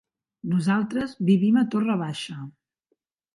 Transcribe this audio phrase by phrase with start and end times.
[0.53, 2.39] Nosaltres vivim a Torre Baixa.